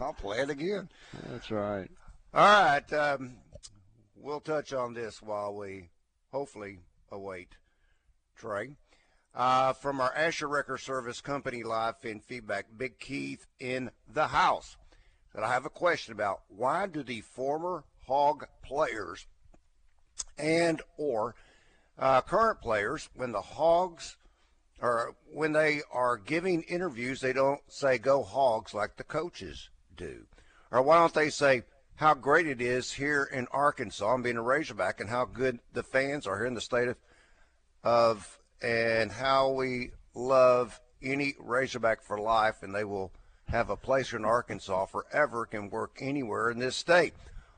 [0.00, 0.88] I'll play it again.
[1.28, 1.90] That's right.
[2.34, 2.92] All right.
[2.92, 3.36] Um,
[4.14, 5.88] we'll touch on this while we
[6.32, 6.80] hopefully
[7.10, 7.56] await
[8.36, 8.76] Trey.
[9.34, 14.76] Uh, from our Asher Wrecker Service Company live fan feedback, Big Keith in the house.
[15.34, 19.26] That I have a question about why do the former Hog players
[20.38, 21.34] and or
[21.98, 24.16] uh, current players, when the Hogs
[24.80, 30.26] or when they are giving interviews, they don't say "Go Hogs" like the coaches do,
[30.70, 31.62] or why don't they say
[31.96, 35.82] how great it is here in Arkansas and being a Razorback, and how good the
[35.82, 36.96] fans are here in the state of,
[37.82, 43.12] of and how we love any Razorback for life, and they will
[43.48, 47.14] have a place here in Arkansas forever, can work anywhere in this state.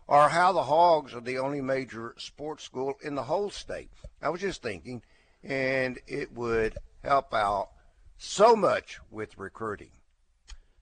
[0.07, 3.91] Or how the Hogs are the only major sports school in the whole state.
[4.23, 5.03] I was just thinking,
[5.43, 7.71] and it would help out
[8.17, 9.91] so much with recruiting.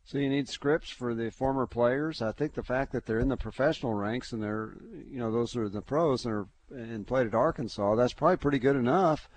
[0.07, 2.23] So you need scripts for the former players.
[2.23, 4.75] I think the fact that they're in the professional ranks and they're,
[5.11, 7.97] you know, those are the pros and are and played at Arkansas.
[7.97, 9.29] That's probably pretty good enough.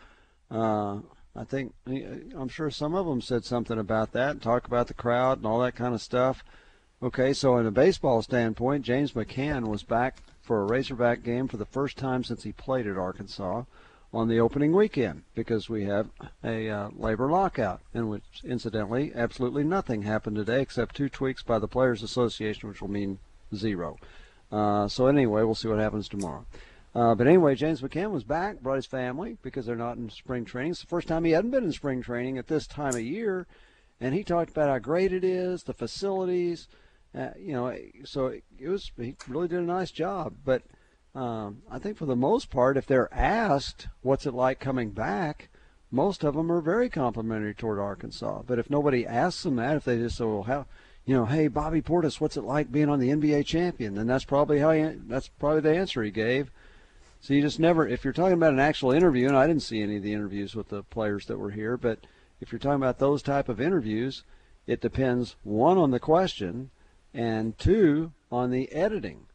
[0.52, 1.00] Uh,
[1.36, 4.94] I think I'm sure some of them said something about that and talk about the
[4.94, 6.44] crowd and all that kind of stuff.
[7.02, 11.58] Okay, so in a baseball standpoint, James McCann was back for a Razorback game for
[11.58, 13.64] the first time since he played at Arkansas
[14.14, 16.10] on the opening weekend because we have
[16.44, 21.60] a uh, labor lockout, in which, incidentally, absolutely nothing happened today except two tweaks by
[21.60, 23.20] the Players Association, which will mean
[23.56, 23.98] zero.
[24.52, 26.46] Uh, so anyway, we'll see what happens tomorrow.
[26.96, 30.44] Uh, but anyway, James McCann was back, brought his family because they're not in spring
[30.44, 30.72] training.
[30.72, 33.46] It's the first time he hadn't been in spring training at this time of year,
[34.02, 36.68] and he talked about how great it is, the facilities.
[37.16, 37.76] Uh, you know,
[38.06, 40.34] so it, was he really did a nice job.
[40.44, 40.64] But
[41.16, 45.50] um, I think for the most part, if they're asked what's it like coming back,
[45.92, 48.44] most of them are very complimentary toward Arkansas.
[48.46, 50.68] But if nobody asks them that, if they just say, "Well, how,"
[51.06, 54.26] you know, "Hey, Bobby Portis, what's it like being on the NBA champion?" Then that's
[54.26, 56.52] probably how he, that's probably the answer he gave.
[57.22, 59.82] So you just never, if you're talking about an actual interview, and I didn't see
[59.82, 62.00] any of the interviews with the players that were here, but
[62.40, 64.24] if you're talking about those type of interviews,
[64.68, 66.70] it depends one on the question,
[67.14, 69.26] and two on the editing,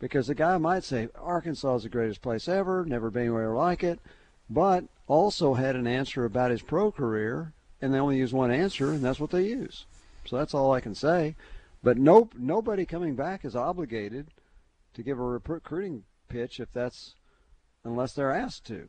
[0.00, 3.84] because the guy might say Arkansas is the greatest place ever, never been anywhere like
[3.84, 4.00] it,
[4.48, 8.90] but also had an answer about his pro career, and they only use one answer,
[8.90, 9.84] and that's what they use.
[10.26, 11.36] So that's all I can say.
[11.82, 14.28] But no, nobody coming back is obligated
[14.94, 17.14] to give a recruiting pitch if that's
[17.84, 18.88] unless they're asked to.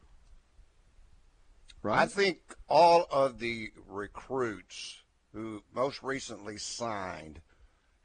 [1.84, 2.00] Right?
[2.00, 2.40] I think
[2.70, 5.02] all of the recruits
[5.34, 7.42] who most recently signed,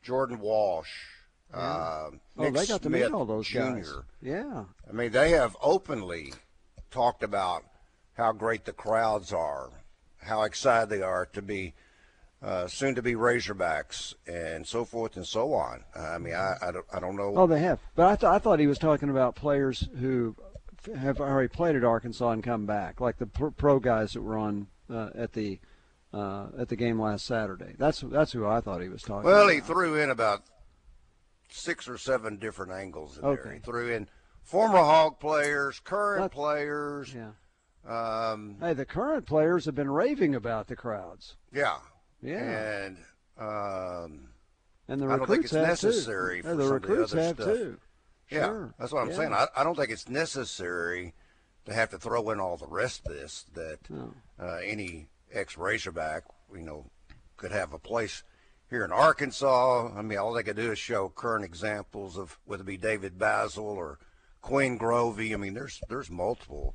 [0.02, 1.15] Jordan Walsh,
[1.52, 1.58] Yeah.
[1.58, 3.58] uh, oh, they got to Smith meet all those Jr.
[3.58, 3.94] guys.
[4.20, 4.64] Yeah.
[4.88, 6.32] I mean, they have openly
[6.90, 7.64] talked about
[8.14, 9.70] how great the crowds are,
[10.18, 11.74] how excited they are to be
[12.42, 15.84] uh, soon to be Razorbacks, and so forth and so on.
[15.94, 17.32] I mean, I, I, don't, I don't know.
[17.34, 17.80] Oh, they have.
[17.94, 20.36] But I, th- I thought he was talking about players who
[20.96, 24.36] have already played at Arkansas and come back, like the pro, pro guys that were
[24.36, 25.58] on uh, at the
[26.12, 27.74] uh, at the game last Saturday.
[27.78, 29.24] That's that's who I thought he was talking.
[29.24, 29.54] Well, about.
[29.54, 30.42] he threw in about
[31.48, 33.30] six or seven different angles in there.
[33.32, 33.54] Okay.
[33.54, 34.08] He threw in
[34.42, 37.14] former Hog players, current That's- players.
[37.14, 37.30] Yeah.
[37.86, 41.36] Um, Hey, the current players have been raving about the crowds.
[41.52, 41.78] yeah.
[42.22, 42.38] Yeah.
[42.84, 42.96] And
[43.38, 44.28] um,
[44.88, 45.52] And the I don't think recruits it's
[45.84, 46.48] necessary too.
[46.48, 47.46] for Yeah, the some of the recruits other have stuff.
[47.46, 47.78] too.
[48.30, 48.74] yeah, Sure.
[48.78, 49.16] that's what I'm Yeah.
[49.16, 49.32] saying.
[49.34, 51.14] I, I don't think it's necessary
[51.66, 54.14] to have to throw in all the rest of this that No.
[54.40, 56.86] uh, any ex Razorback, you know,
[57.36, 58.22] could have a place
[58.70, 59.90] here in Arkansas.
[59.96, 63.18] I mean, all they could do is show current examples of whether it be David
[63.18, 63.98] Bazzel or
[64.42, 65.32] Quinn Grovey.
[65.32, 66.74] I mean, there's there's multiple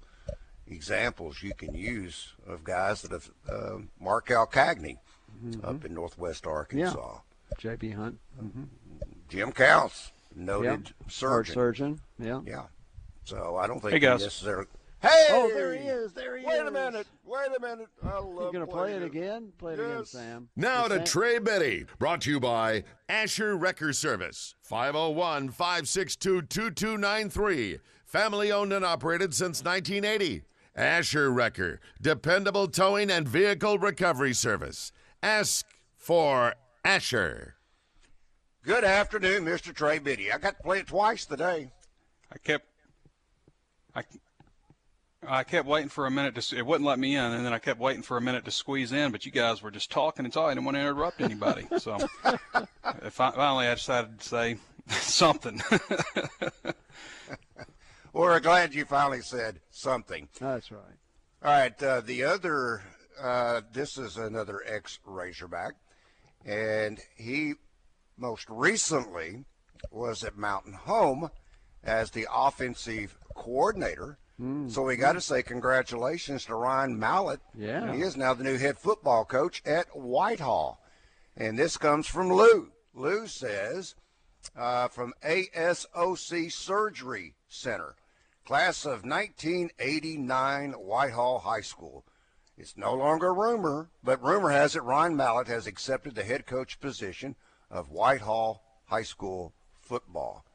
[0.67, 4.97] examples you can use of guys that have uh, Mark Alcagney
[5.63, 7.19] up in Northwest Arkansas.
[7.59, 8.19] JB Hunt,
[9.27, 11.53] Jim Counts, noted heart surgeon.
[11.53, 11.99] surgeon.
[12.19, 12.41] Yeah.
[12.45, 12.63] Yeah.
[13.23, 14.67] So I don't think Hey, he necessarily.
[15.01, 15.27] Hey!
[15.31, 16.13] Oh, there he is.
[16.13, 16.59] There he Wait is.
[16.59, 17.07] Wait a minute.
[17.25, 17.87] Wait a minute.
[18.03, 19.51] I love You gonna play it again?
[19.57, 20.49] Play it again, Sam.
[20.55, 27.79] Now to Sam- Trey Biddy, brought to you by Asher Wrecker Service, 501 562 2293.
[28.05, 30.43] Family owned and operated since 1980.
[30.75, 34.91] Asher Wrecker, dependable towing and vehicle recovery service.
[35.23, 35.65] Ask
[35.95, 36.53] for
[36.85, 37.55] Asher.
[38.63, 39.73] Good afternoon, Mr.
[39.73, 40.31] Trey Biddy.
[40.31, 41.71] I got to play it twice today.
[42.31, 42.67] I kept,
[43.95, 44.03] I,
[45.27, 46.57] I kept waiting for a minute to.
[46.57, 48.91] It wouldn't let me in, and then I kept waiting for a minute to squeeze
[48.91, 49.11] in.
[49.11, 50.51] But you guys were just talking and talking.
[50.51, 51.67] I didn't want to interrupt anybody.
[51.77, 51.97] So,
[53.03, 54.57] if I, finally, I decided to say
[54.89, 55.61] something.
[56.63, 56.73] well,
[58.13, 60.27] we're glad you finally said something.
[60.39, 60.81] That's right.
[61.43, 61.83] All right.
[61.83, 62.81] Uh, the other,
[63.21, 65.73] uh, this is another ex Razorback,
[66.45, 67.53] and he
[68.17, 69.45] most recently
[69.91, 71.29] was at Mountain Home
[71.83, 74.17] as the offensive coordinator.
[74.41, 74.71] Mm.
[74.71, 77.41] So we got to say congratulations to Ryan Mallett.
[77.57, 77.93] Yeah.
[77.93, 80.81] He is now the new head football coach at Whitehall.
[81.37, 82.71] And this comes from Lou.
[82.93, 83.95] Lou says,
[84.55, 87.95] uh, from ASOC Surgery Center,
[88.45, 92.03] class of 1989 Whitehall High School.
[92.57, 96.45] It's no longer a rumor, but rumor has it Ryan Mallett has accepted the head
[96.45, 97.35] coach position
[97.69, 100.45] of Whitehall High School football.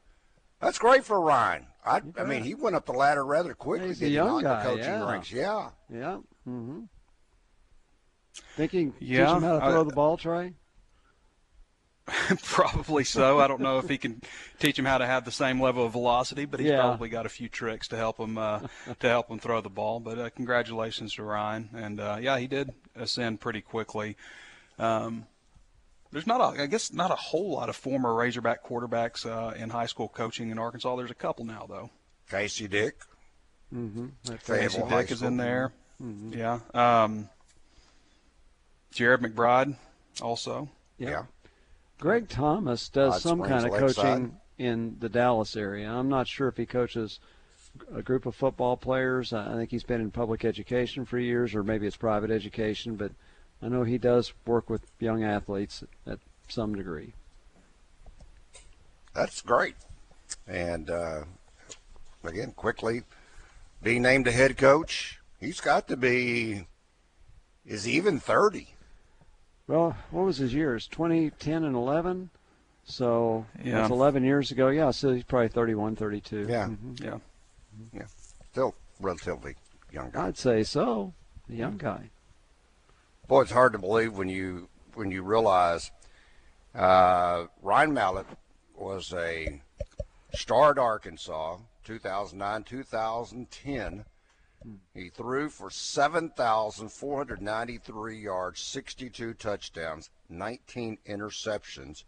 [0.59, 1.67] That's great for Ryan.
[1.85, 3.89] I, I mean, he went up the ladder rather quickly.
[3.89, 5.09] He's a young guy, coaching yeah.
[5.09, 5.31] ranks.
[5.31, 5.69] Yeah.
[5.91, 6.17] Yeah.
[6.47, 6.81] Mm-hmm.
[8.55, 10.53] Thinking, yeah, teach him how to throw I, the ball, Trey.
[12.43, 13.39] probably so.
[13.39, 14.21] I don't know if he can
[14.59, 16.79] teach him how to have the same level of velocity, but he's yeah.
[16.79, 18.61] probably got a few tricks to help him uh,
[18.99, 19.99] to help him throw the ball.
[19.99, 24.15] But uh, congratulations to Ryan, and uh, yeah, he did ascend pretty quickly.
[24.79, 25.25] Um,
[26.11, 29.69] there's not a, I guess not a whole lot of former Razorback quarterbacks uh, in
[29.69, 30.95] high school coaching in Arkansas.
[30.95, 31.89] There's a couple now though.
[32.29, 32.95] Casey Dick.
[33.73, 34.07] Mm-hmm.
[34.45, 35.73] Casey Dick is in there.
[36.01, 36.33] Mm-hmm.
[36.37, 36.59] Yeah.
[36.73, 37.29] Um,
[38.91, 39.75] Jared McBride
[40.21, 40.69] also.
[40.97, 41.09] Yeah.
[41.09, 41.23] yeah.
[41.99, 45.89] Greg Thomas does Hot some Springs kind of coaching in the Dallas area.
[45.89, 47.19] I'm not sure if he coaches
[47.93, 49.33] a group of football players.
[49.33, 53.11] I think he's been in public education for years, or maybe it's private education, but
[53.61, 57.13] I know he does work with young athletes at some degree.
[59.13, 59.75] That's great.
[60.47, 61.23] And uh,
[62.23, 63.03] again, quickly
[63.81, 66.67] being named a head coach, he's got to be,
[67.65, 68.67] is even 30.
[69.67, 70.87] Well, what was his years?
[70.87, 72.29] 2010 and 11?
[72.85, 73.81] So yeah.
[73.81, 74.69] that's 11 years ago.
[74.69, 76.47] Yeah, so he's probably 31, 32.
[76.47, 76.67] Yeah.
[76.67, 77.03] Mm-hmm.
[77.03, 77.17] Yeah.
[77.93, 78.05] Yeah.
[78.51, 79.55] Still relatively
[79.91, 80.27] young guy.
[80.27, 81.13] I'd say so.
[81.49, 82.11] A young guy
[83.27, 85.91] boy, it's hard to believe when you when you realize
[86.73, 88.25] uh, Ryan Mallett
[88.75, 89.61] was a
[90.33, 94.05] star at Arkansas, 2009, 2010.
[94.93, 102.03] He threw for 7,493 yards, 62 touchdowns, 19 interceptions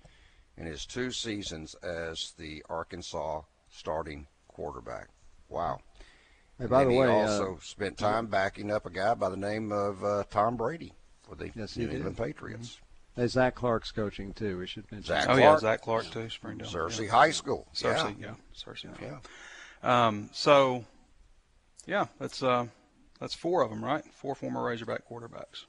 [0.58, 5.08] in his two seasons as the Arkansas starting quarterback.
[5.48, 5.80] Wow.
[6.58, 9.30] Hey, by and the he way, also uh, spent time backing up a guy by
[9.30, 10.94] the name of uh, Tom Brady
[11.30, 12.24] for the yes, New England did.
[12.24, 12.70] Patriots.
[12.70, 13.22] Mm-hmm.
[13.22, 14.58] Hey, Zach Clark's coaching too.
[14.58, 15.08] We should mention.
[15.08, 15.40] Zach oh Clark.
[15.40, 16.30] yeah, Zach Clark too.
[16.30, 16.68] Springdale.
[16.68, 17.12] Searcy yeah.
[17.12, 17.68] High School.
[17.74, 18.34] Searcy, yeah, yeah.
[18.56, 18.90] Searcy.
[19.02, 20.08] Yeah.
[20.08, 20.86] Um, so,
[21.86, 22.68] yeah, that's uh,
[23.20, 24.04] that's four of them, right?
[24.14, 25.66] Four former Razorback quarterbacks.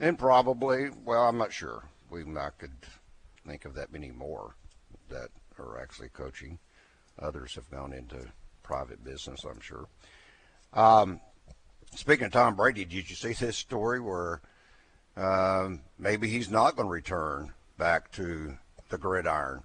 [0.00, 1.84] And probably, well, I'm not sure.
[2.10, 2.72] We I could
[3.46, 4.54] think of that many more
[5.08, 5.28] that
[5.58, 6.58] are actually coaching.
[7.18, 8.26] Others have gone into
[8.62, 9.88] private business, I'm sure.
[10.72, 11.20] Um,
[11.94, 14.40] Speaking of Tom Brady, did you see this story where
[15.16, 18.56] um, maybe he's not going to return back to
[18.88, 19.62] the gridiron?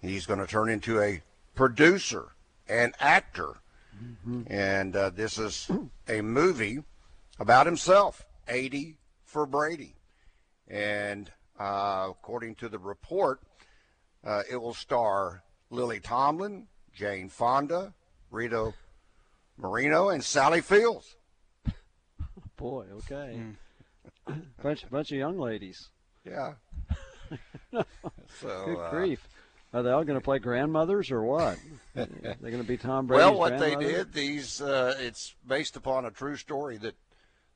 [0.00, 1.22] He's going to turn into a
[1.54, 2.32] producer
[2.68, 3.54] and actor.
[4.02, 4.42] Mm-hmm.
[4.52, 5.70] And uh, this is
[6.08, 6.82] a movie
[7.38, 9.94] about himself, 80 for Brady.
[10.68, 13.40] And uh, according to the report,
[14.24, 17.94] uh, it will star Lily Tomlin, Jane Fonda,
[18.30, 18.72] Rita
[19.56, 21.16] Moreno, and Sally Fields
[22.56, 23.38] boy, okay.
[24.28, 24.42] Mm.
[24.62, 25.88] bunch bunch of young ladies.
[26.24, 26.54] Yeah.
[27.72, 29.28] so, Good uh, grief.
[29.74, 31.58] Are they all going to play grandmothers or what?
[31.94, 32.06] They're
[32.40, 33.22] going to be Tom Brady.
[33.22, 36.94] Well, what they did, these uh, it's based upon a true story that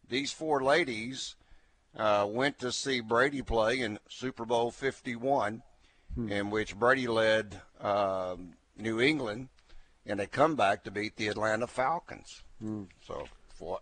[0.08, 1.36] these four ladies
[1.96, 5.62] uh, went to see Brady play in Super Bowl 51,
[6.14, 6.32] hmm.
[6.32, 9.48] in which Brady led um, New England
[10.06, 12.42] in a comeback to beat the Atlanta Falcons.
[12.60, 12.84] Hmm.
[13.06, 13.80] So, for,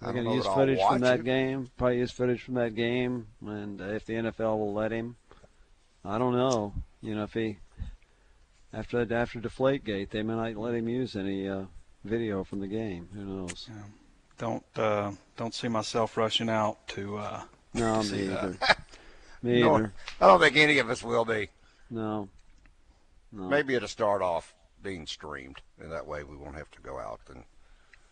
[0.00, 1.24] they're going to use footage from that it.
[1.24, 1.70] game.
[1.76, 5.16] Probably use footage from that game, and uh, if the NFL will let him,
[6.04, 6.74] I don't know.
[7.00, 7.58] You know, if he
[8.72, 11.64] after after Deflategate, they may not let him use any uh,
[12.04, 13.08] video from the game.
[13.14, 13.68] Who knows?
[13.68, 13.82] Yeah.
[14.38, 17.18] Don't uh, don't see myself rushing out to.
[17.18, 18.56] Uh, no, me either.
[19.42, 19.92] me no, either.
[20.20, 21.50] I don't think any of us will be.
[21.90, 22.28] No.
[23.32, 23.48] No.
[23.48, 27.20] Maybe it'll start off being streamed, and that way we won't have to go out
[27.28, 27.44] and.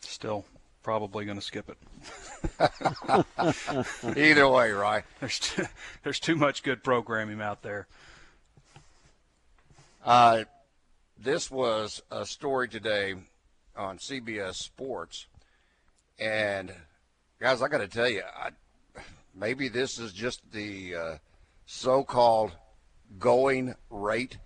[0.01, 0.45] Still
[0.83, 1.79] probably going to skip it.
[4.17, 5.05] Either way, right?
[5.21, 5.65] There's too,
[6.03, 7.87] there's too much good programming out there.
[10.05, 10.45] Uh,
[11.19, 13.15] this was a story today
[13.77, 15.27] on CBS Sports,
[16.19, 16.73] and
[17.41, 18.51] guys, I got to tell you, I,
[19.35, 21.17] maybe this is just the uh,
[21.67, 22.53] so-called
[23.19, 24.39] going rate,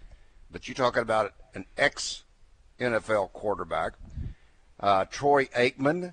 [0.50, 2.24] but you're talking about an ex
[2.78, 3.94] NFL quarterback,
[4.80, 6.12] uh, Troy Aikman.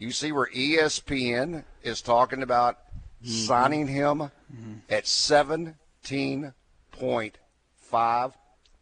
[0.00, 2.78] You see where ESPN is talking about
[3.22, 3.30] mm-hmm.
[3.30, 4.72] signing him mm-hmm.
[4.88, 6.54] at seventeen
[6.90, 7.36] point
[7.76, 8.32] five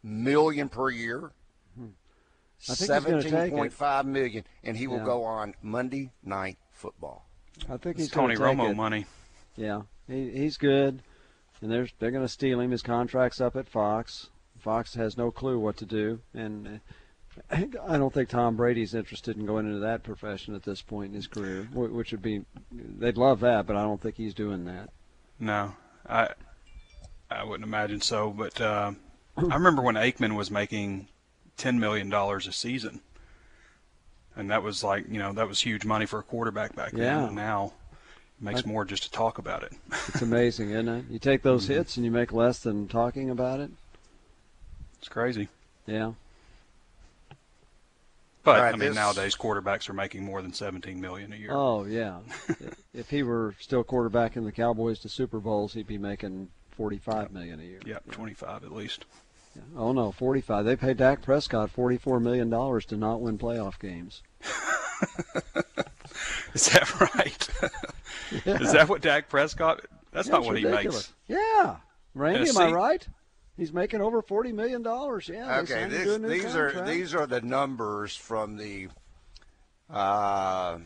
[0.03, 1.33] million per year.
[2.61, 5.05] Seventeen point five million, and he will yeah.
[5.05, 7.27] go on Monday Night Football.
[7.69, 8.77] I think he's Tony Romo it.
[8.77, 9.07] money.
[9.57, 11.03] Yeah, he, he's good,
[11.61, 12.71] and they're they're going to steal him.
[12.71, 14.31] His contract's up at Fox.
[14.57, 16.81] Fox has no clue what to do, and
[17.51, 21.15] I don't think Tom Brady's interested in going into that profession at this point in
[21.15, 24.91] his career, which would be they'd love that, but I don't think he's doing that.
[25.39, 25.75] No,
[26.09, 26.31] I
[27.31, 28.31] I wouldn't imagine so.
[28.31, 28.93] But uh,
[29.37, 31.09] I remember when Aikman was making
[31.57, 33.01] ten million dollars a season,
[34.37, 37.27] and that was like you know that was huge money for a quarterback back yeah.
[37.27, 37.35] then.
[37.35, 37.73] Now
[38.39, 39.73] it makes more just to talk about it.
[40.09, 41.05] it's amazing, isn't it?
[41.11, 41.75] You take those mm-hmm.
[41.75, 43.71] hits and you make less than talking about it.
[44.99, 45.49] It's crazy.
[45.87, 46.13] Yeah.
[48.49, 48.95] But right, I mean, this...
[48.95, 51.51] nowadays quarterbacks are making more than 17 million a year.
[51.53, 52.21] Oh yeah.
[52.95, 57.61] if he were still quarterbacking the Cowboys to Super Bowls, he'd be making 45 million
[57.61, 57.81] a year.
[57.85, 58.13] Yep, yeah.
[58.13, 59.05] 25 at least.
[59.55, 59.63] Yeah.
[59.77, 60.65] Oh no, 45.
[60.65, 64.23] They paid Dak Prescott 44 million dollars to not win playoff games.
[66.55, 67.49] Is that right?
[68.47, 68.61] yeah.
[68.63, 69.83] Is that what Dak Prescott?
[70.11, 71.13] That's not what ridiculous.
[71.27, 71.45] he makes.
[71.45, 71.77] Yeah,
[72.15, 73.07] Randy, am I right?
[73.59, 75.29] He's making over forty million dollars.
[75.29, 75.59] Yeah.
[75.61, 75.87] Okay.
[75.87, 76.77] This, these contract.
[76.77, 78.89] are these are the numbers from the
[79.91, 80.79] uh,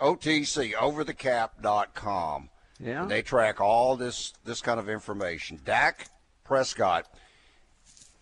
[0.00, 2.50] OTC overthecap.com.
[2.80, 3.04] Yeah.
[3.04, 5.60] They track all this this kind of information.
[5.64, 6.08] Dak
[6.42, 7.06] Prescott,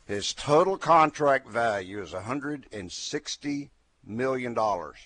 [0.04, 3.70] his total contract value is 160
[4.04, 4.98] million dollars.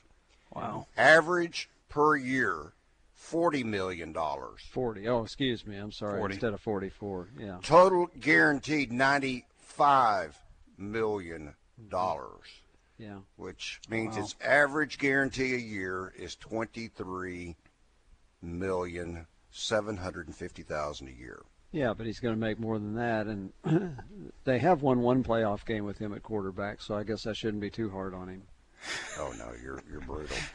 [0.53, 0.89] Wow.
[0.97, 2.73] Average per year
[3.21, 4.63] forty million dollars.
[4.71, 5.07] Forty.
[5.07, 5.77] Oh, excuse me.
[5.77, 6.19] I'm sorry.
[6.19, 6.35] 40.
[6.35, 7.29] Instead of forty-four.
[7.39, 7.59] Yeah.
[7.63, 10.37] Total guaranteed ninety-five
[10.79, 11.55] million
[11.89, 12.47] dollars.
[12.99, 13.19] Yeah.
[13.37, 14.23] Which means wow.
[14.23, 17.57] its average guarantee a year is twenty-three
[18.43, 21.43] million seven hundred and fifty thousand a year.
[21.73, 23.53] Yeah, but he's going to make more than that, and
[24.45, 27.61] they have won one playoff game with him at quarterback, so I guess I shouldn't
[27.61, 28.43] be too hard on him.
[29.19, 30.37] Oh no, you're you're brutal.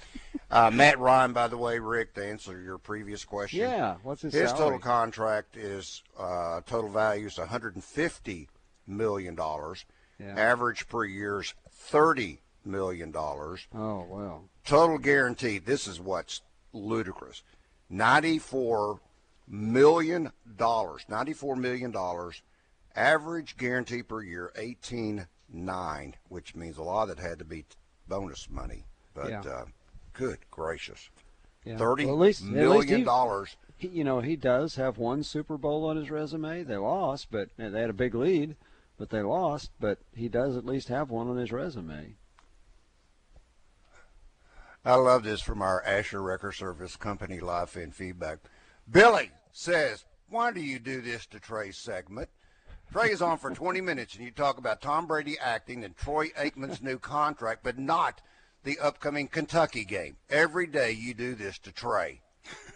[0.52, 3.62] Uh, Matt Ryan, by the way, Rick, to answer your previous question.
[3.62, 4.64] Yeah, what's his His salary?
[4.66, 8.50] total contract is uh, total value is 150
[8.86, 9.86] million dollars.
[10.20, 10.36] Yeah.
[10.38, 13.68] Average per year is 30 million dollars.
[13.74, 14.42] Oh wow.
[14.66, 15.66] Total guaranteed.
[15.66, 16.42] This is what's
[16.74, 17.42] ludicrous.
[17.90, 19.00] 94
[19.48, 21.06] million dollars.
[21.10, 22.42] 94 million dollars.
[22.96, 27.66] Average guarantee per year 18.9, which means a lot of it had to be
[28.08, 28.86] bonus money.
[29.14, 29.42] But yeah.
[29.42, 29.66] uh,
[30.14, 31.10] good gracious,
[31.64, 31.78] yeah.
[31.78, 33.56] thirty well, at least, million dollars.
[33.80, 36.64] You know, he does have one Super Bowl on his resume.
[36.64, 38.56] They lost, but they had a big lead,
[38.98, 39.72] but they lost.
[39.80, 42.16] But he does at least have one on his resume.
[44.84, 48.40] I love this from our Asher Wrecker Service Company live fan feedback.
[48.90, 52.30] Billy says, "Why do you do this to Trey's segment?"
[52.92, 56.30] Trey is on for 20 minutes, and you talk about Tom Brady acting and Troy
[56.30, 58.22] Aikman's new contract, but not
[58.64, 60.18] the upcoming Kentucky game.
[60.30, 62.22] Every day you do this to Trey.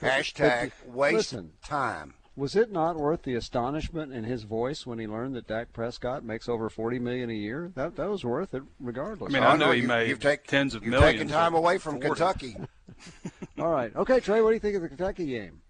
[0.01, 2.13] Hashtag waste Listen, time.
[2.35, 6.23] Was it not worth the astonishment in his voice when he learned that Dak Prescott
[6.23, 7.71] makes over forty million a year?
[7.75, 9.33] That that was worth it, regardless.
[9.33, 11.19] I mean, I know he you, made you've take, tens of you've millions.
[11.19, 12.07] Taken time away from 40.
[12.07, 12.55] Kentucky.
[13.59, 14.41] All right, okay, Trey.
[14.41, 15.61] What do you think of the Kentucky game?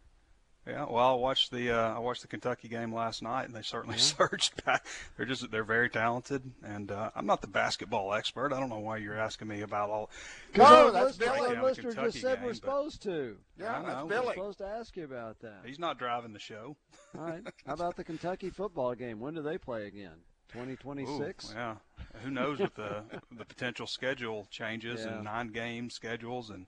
[0.70, 3.62] Yeah, well, I watched the uh, I watched the Kentucky game last night, and they
[3.62, 4.02] certainly yeah.
[4.18, 4.86] surged back.
[5.18, 8.54] They're just they're very talented, and uh, I'm not the basketball expert.
[8.54, 10.10] I don't know why you're asking me about all.
[10.56, 11.56] No, that's Billy.
[11.56, 13.38] Our just said game, we're supposed to.
[13.60, 14.28] Yeah, that's Billy.
[14.28, 15.62] We're supposed to ask you about that.
[15.66, 16.76] He's not driving the show.
[17.18, 17.42] all right.
[17.66, 19.20] How about the Kentucky football game?
[19.20, 20.18] When do they play again?
[20.50, 21.54] 2026.
[21.56, 21.76] Yeah.
[22.24, 25.14] Who knows with the the potential schedule changes yeah.
[25.14, 26.66] and nine game schedules and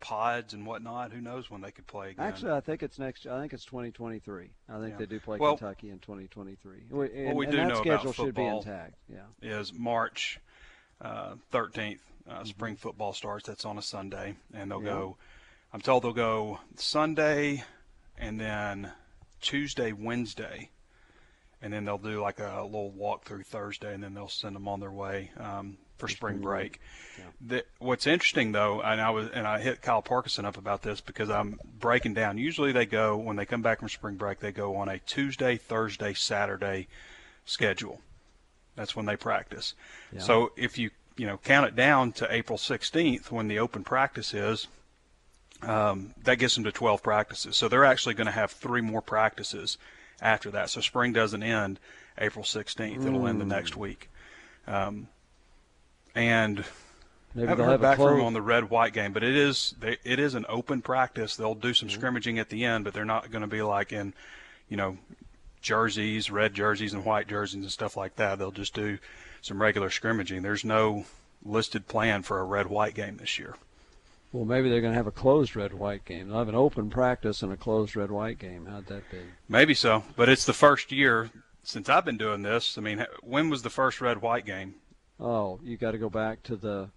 [0.00, 1.12] pods and whatnot.
[1.12, 2.26] Who knows when they could play again?
[2.26, 3.26] Actually, I think it's next.
[3.26, 4.50] I think it's 2023.
[4.68, 4.96] I think yeah.
[4.96, 6.76] they do play well, Kentucky in 2023.
[6.90, 8.94] And, what we do know schedule about should be intact.
[9.08, 10.40] Yeah, is March
[11.00, 11.98] uh, 13th.
[12.26, 12.44] Uh, mm-hmm.
[12.44, 13.46] Spring football starts.
[13.46, 14.90] That's on a Sunday, and they'll yeah.
[14.90, 15.16] go.
[15.72, 17.64] I'm told they'll go Sunday,
[18.16, 18.90] and then
[19.40, 20.70] Tuesday, Wednesday,
[21.60, 24.68] and then they'll do like a little walk through Thursday, and then they'll send them
[24.68, 26.80] on their way um, for spring break.
[27.18, 27.24] Yeah.
[27.40, 31.00] The, what's interesting though, and I was and I hit Kyle Parkinson up about this
[31.00, 32.38] because I'm breaking down.
[32.38, 35.56] Usually they go when they come back from spring break, they go on a Tuesday,
[35.56, 36.88] Thursday, Saturday
[37.44, 38.00] schedule.
[38.76, 39.74] That's when they practice.
[40.12, 40.20] Yeah.
[40.20, 44.34] So if you you know count it down to April 16th when the open practice
[44.34, 44.66] is,
[45.62, 47.56] um, that gets them to 12 practices.
[47.56, 49.78] So they're actually going to have three more practices
[50.20, 50.70] after that.
[50.70, 51.78] So spring doesn't end
[52.18, 53.06] April 16th; mm.
[53.06, 54.10] it'll end the next week.
[54.66, 55.08] Um,
[56.14, 56.64] and
[57.34, 59.74] Maybe I haven't heard back from them on the red white game, but it is
[59.80, 61.34] they, it is an open practice.
[61.34, 61.98] They'll do some mm-hmm.
[61.98, 64.14] scrimmaging at the end, but they're not going to be like in,
[64.68, 64.98] you know,
[65.60, 68.38] jerseys, red jerseys and white jerseys and stuff like that.
[68.38, 68.98] They'll just do
[69.42, 70.42] some regular scrimmaging.
[70.42, 71.06] There's no
[71.44, 73.56] listed plan for a red white game this year.
[74.32, 76.28] Well, maybe they're going to have a closed red white game.
[76.28, 78.66] They'll have an open practice and a closed red white game.
[78.66, 79.18] How'd that be?
[79.48, 81.30] Maybe so, but it's the first year
[81.62, 82.78] since I've been doing this.
[82.78, 84.74] I mean, when was the first red white game?
[85.20, 86.90] Oh, you got to go back to the.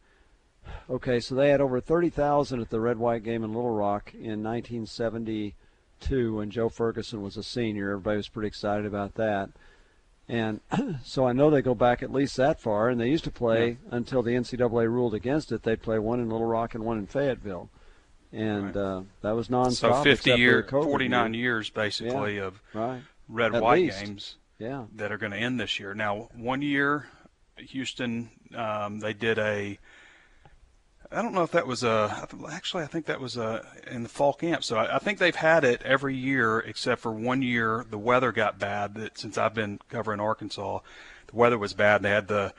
[0.89, 4.43] Okay, so they had over 30,000 at the red white game in Little Rock in
[4.43, 7.91] 1972 when Joe Ferguson was a senior.
[7.91, 9.49] Everybody was pretty excited about that.
[10.29, 10.59] And
[11.03, 13.69] so I know they go back at least that far, and they used to play
[13.69, 13.75] yeah.
[13.91, 15.63] until the NCAA ruled against it.
[15.63, 17.69] They'd play one in Little Rock and one in Fayetteville,
[18.31, 18.75] and right.
[18.75, 19.75] uh, that was nonstop.
[19.75, 21.43] So 50 years, 49 year.
[21.43, 22.43] years basically yeah.
[22.43, 23.01] of right.
[23.29, 24.03] red at white least.
[24.03, 24.35] games.
[24.59, 24.85] Yeah.
[24.95, 25.93] that are going to end this year.
[25.93, 27.07] Now, one year,
[27.57, 29.79] Houston, um, they did a
[31.11, 32.27] I don't know if that was a.
[32.51, 34.63] Actually, I think that was a in the fall camp.
[34.63, 37.85] So I, I, think they've had it every year except for one year.
[37.89, 38.95] The weather got bad.
[38.95, 40.79] That since I've been covering Arkansas,
[41.27, 42.01] the weather was bad.
[42.01, 42.53] They had the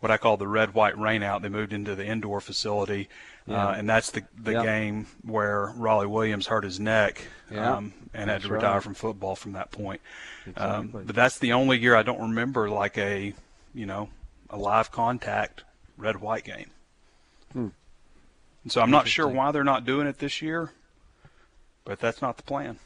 [0.00, 1.42] what I call the red white rainout.
[1.42, 3.08] They moved into the indoor facility,
[3.46, 3.68] yeah.
[3.68, 4.64] uh, and that's the the yep.
[4.64, 8.82] game where Rawleigh Williams hurt his neck um, and that's had to retire right.
[8.82, 10.00] from football from that point.
[10.46, 10.98] Exactly.
[10.98, 13.32] Um, but that's the only year I don't remember like a
[13.74, 14.08] you know
[14.52, 15.64] a live contact
[15.96, 16.70] red white game.
[17.52, 17.68] Hmm.
[18.62, 20.70] And so I'm not sure why they're not doing it this year,
[21.84, 22.78] but that's not the plan.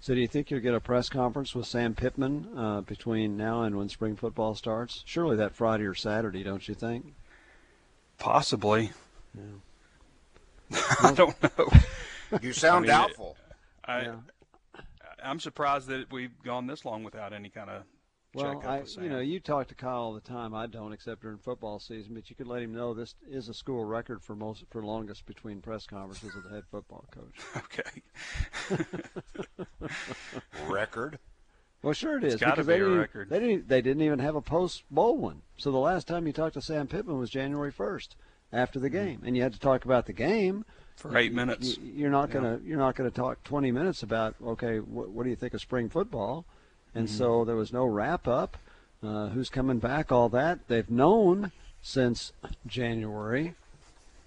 [0.00, 3.62] So do you think you'll get a press conference with Sam Pittman uh, between now
[3.62, 5.02] and when spring football starts?
[5.04, 7.14] Surely that Friday or Saturday, don't you think?
[8.18, 8.92] Possibly.
[9.36, 10.78] Yeah.
[11.02, 11.68] I don't know.
[12.40, 13.36] You sound I mean, doubtful.
[13.84, 14.14] I, yeah.
[15.22, 17.82] I'm surprised that we've gone this long without any kind of
[18.42, 20.54] well, I, you know, you talk to Kyle all the time.
[20.54, 22.14] I don't, except during football season.
[22.14, 25.26] But you could let him know this is a school record for most for longest
[25.26, 27.34] between press conferences of the head football coach.
[27.68, 28.02] Okay.
[30.68, 31.18] record.
[31.82, 32.34] Well, sure it is.
[32.34, 33.30] It's because they, be didn't, record.
[33.30, 33.68] they didn't.
[33.68, 35.42] They didn't even have a post bowl one.
[35.56, 38.16] So the last time you talked to Sam Pittman was January first
[38.52, 39.06] after the mm-hmm.
[39.06, 40.64] game, and you had to talk about the game
[40.96, 41.78] for eight minutes.
[41.78, 42.60] You, are not gonna.
[42.64, 44.78] You're not gonna talk 20 minutes about okay.
[44.78, 46.44] What, what do you think of spring football?
[46.98, 47.16] And mm-hmm.
[47.16, 48.56] so there was no wrap up.
[49.02, 50.10] Uh, who's coming back?
[50.10, 52.32] All that they've known since
[52.66, 53.54] January.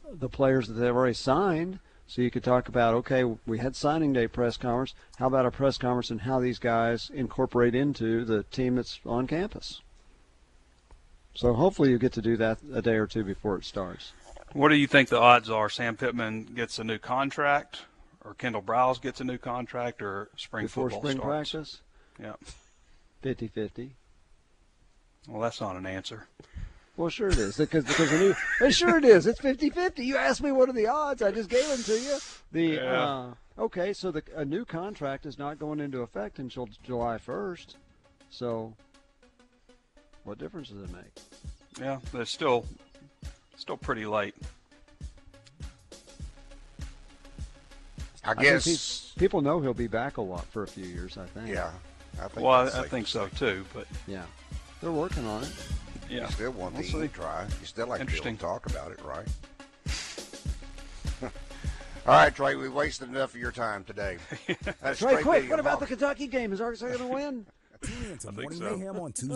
[0.10, 1.79] The players that they've already signed.
[2.07, 4.93] So you could talk about okay, we had signing day press conference.
[5.17, 9.27] How about a press conference and how these guys incorporate into the team that's on
[9.27, 9.81] campus?
[11.34, 14.13] So hopefully you get to do that a day or two before it starts.
[14.53, 15.69] What do you think the odds are?
[15.69, 17.84] Sam Pittman gets a new contract,
[18.25, 21.51] or Kendall Briles gets a new contract, or spring before football spring starts?
[21.51, 21.81] practice?
[22.21, 22.34] Yeah.
[23.21, 23.95] 50 50.
[25.27, 26.27] Well, that's not an answer.
[26.97, 28.36] Well, sure it is because because new,
[28.71, 29.25] sure it is.
[29.25, 29.99] It's 50-50.
[29.99, 31.21] You asked me what are the odds.
[31.21, 32.17] I just gave them to you.
[32.51, 33.03] The yeah.
[33.03, 37.75] uh, okay, so the a new contract is not going into effect until July 1st.
[38.29, 38.73] So,
[40.25, 41.12] what difference does it make?
[41.79, 42.65] Yeah, but it's still
[43.55, 44.36] still pretty late.
[48.23, 51.17] I, I guess people know he'll be back a lot for a few years.
[51.17, 51.49] I think.
[51.49, 51.71] Yeah,
[52.19, 53.65] I think well, I, I think so too.
[53.74, 54.24] But yeah,
[54.82, 55.54] they're working on it.
[56.10, 57.45] Yeah, you still want we'll to try.
[57.60, 59.28] You still like to be talk about it, right?
[62.08, 64.17] All right, Trey, we wasted enough of your time today.
[64.82, 66.52] That's Trey, quick, what about the Kentucky game?
[66.52, 67.45] Is Arkansas going to win?
[67.82, 68.78] Tune in to Morning so.
[68.78, 69.34] Mayhem on Tuesday.